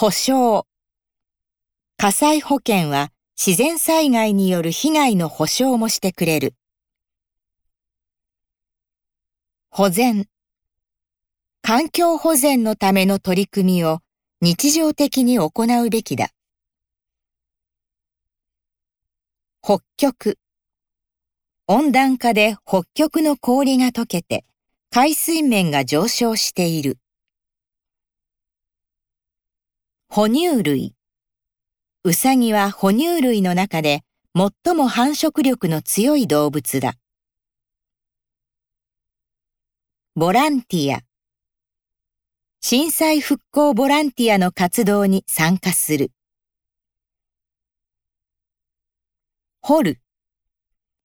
[0.00, 0.64] 保証。
[1.96, 6.54] 火災保険は自然災害による被害の保証もしてくれる。
[9.70, 10.28] 保全。
[11.62, 13.98] 環境保全のための取り組みを
[14.40, 16.28] 日常的に行うべきだ。
[19.60, 20.38] 北極。
[21.66, 24.44] 温暖化で北極の氷が溶けて
[24.90, 26.98] 海水面が上昇している。
[30.10, 30.94] 哺乳類。
[32.02, 34.00] ウサギは哺乳類の中で
[34.34, 36.94] 最も繁殖力の強い動物だ。
[40.16, 41.02] ボランティア。
[42.62, 46.10] 震災復興ボランティアの活動に参加する。
[49.60, 50.00] 掘る。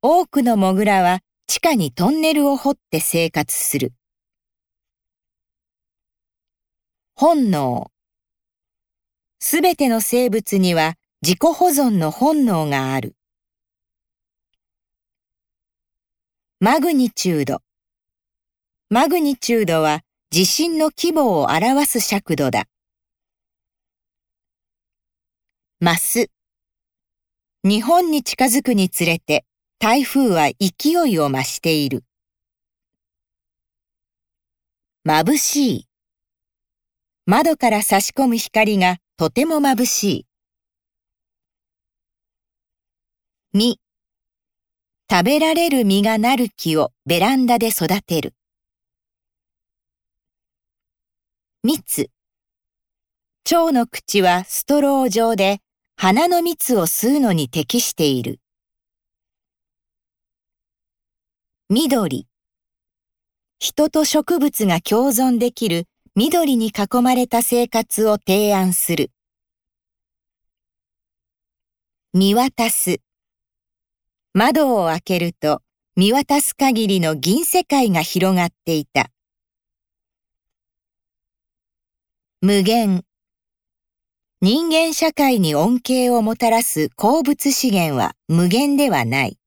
[0.00, 3.92] 多くのモグラは地下にトンネルを掘って生活する。
[7.16, 7.91] 本能。
[9.44, 13.16] すべての生物には自己保存の本能がある。
[16.60, 17.60] マグニチュード。
[18.88, 22.66] マグニチュードは地震の規模を表す尺度だ。
[25.80, 26.30] マス。
[27.64, 29.44] 日本に近づくにつれて
[29.80, 32.04] 台風は勢いを増している。
[35.04, 35.88] 眩しい。
[37.26, 40.26] 窓から差し込む光がとても眩しい。
[43.52, 43.78] 実。
[45.08, 48.34] 食べられる実がなる木をベランダで育てる。
[51.62, 52.10] 蜜。
[53.44, 55.60] 蝶の口はストロー状で
[55.94, 58.40] 花の蜜を吸うのに適している。
[61.70, 62.26] 緑。
[63.60, 69.10] 人と植物が共存できる緑に囲まれた生活を提案する。
[72.12, 73.00] 見渡す。
[74.34, 75.62] 窓を開けると
[75.96, 79.10] 見渡す限りの銀世界が広がっていた。
[82.42, 83.06] 無限。
[84.42, 89.38] 人間社会に恩恵をもたらす鉱物資源は無限ではない。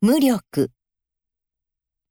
[0.00, 0.72] 無力。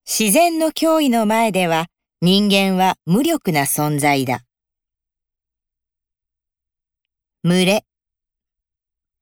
[0.06, 1.88] 自然の脅威の前では
[2.22, 4.42] 人間は無力な存在だ。
[7.44, 7.86] 群れ。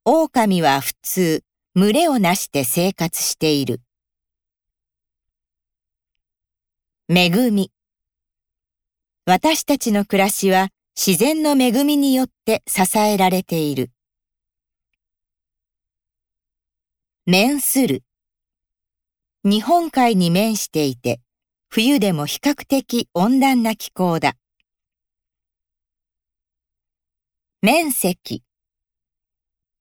[0.06, 1.44] 狼は普通、
[1.76, 3.82] 群れをなして生活している。
[7.08, 7.72] 恵み。
[9.26, 13.92] 私たちの暮らしは自然の恵みによって支えられている。
[17.28, 18.04] 面する。
[19.44, 21.20] 日本海に面していて、
[21.68, 24.36] 冬でも比較的温暖な気候だ。
[27.64, 28.44] 面積。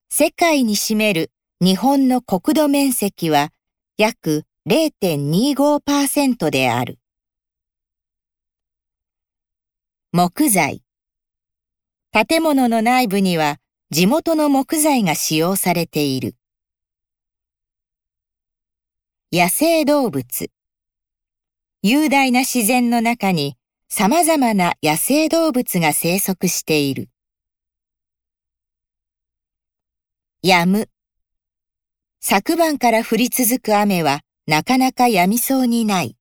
[0.09, 1.31] 世界に占める
[1.63, 3.51] 日本の国土面積は
[3.97, 6.97] 約0.25%である。
[10.11, 10.81] 木材。
[12.11, 13.59] 建物の内部には
[13.91, 16.35] 地元の木材が使用されている。
[19.33, 20.51] 野生動物。
[21.81, 23.55] 雄大な自然の中に
[23.87, 27.07] 様々な野生動物が生息している。
[30.43, 30.89] やむ。
[32.19, 36.17] 昨晩から降り続く雨はなかなか止みそうにない。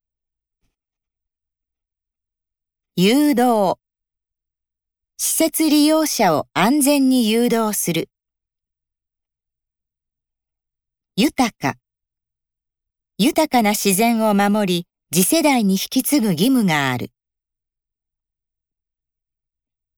[2.95, 3.75] 誘導。
[5.17, 8.09] 施設利用者を安全に誘導する。
[11.17, 11.75] 豊か。
[13.23, 17.11] 豊かな自然を守り、次世代に引き継ぐ義務がある。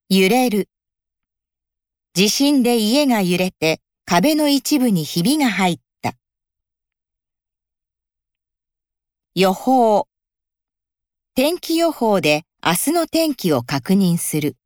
[0.09, 0.69] 揺れる。
[2.15, 6.15] 地震で家が揺れて壁の一部にひびが入った。
[9.37, 10.09] 予報。
[11.37, 14.57] 天気予報で明日の天気を確認する。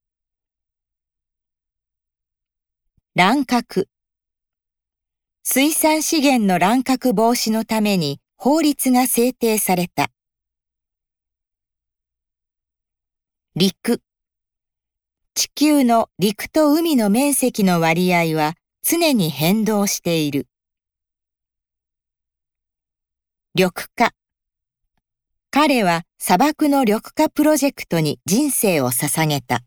[3.14, 3.90] 乱獲。
[5.42, 10.10] 水産資源の乱獲防止のために法律が制定された。
[13.54, 14.02] 陸。
[15.34, 20.46] 地球の陸と海の面積の割合は常に変動している。
[23.54, 24.12] 緑化。
[25.50, 29.62] 彼は砂漠の緑化プロジェクトに人生を捧げた。